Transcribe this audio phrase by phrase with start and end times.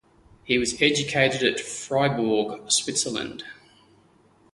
[0.45, 3.43] He was educated at Fribourg, Switzerland.